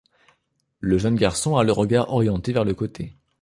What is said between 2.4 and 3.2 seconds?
vers le côté.